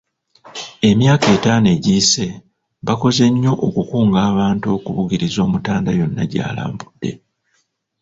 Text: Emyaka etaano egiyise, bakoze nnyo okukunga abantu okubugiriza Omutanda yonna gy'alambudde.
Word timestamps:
Emyaka 0.89 1.27
etaano 1.35 1.67
egiyise, 1.75 2.25
bakoze 2.87 3.23
nnyo 3.29 3.53
okukunga 3.67 4.17
abantu 4.29 4.65
okubugiriza 4.77 5.39
Omutanda 5.47 5.91
yonna 5.99 6.23
gy'alambudde. 6.31 7.11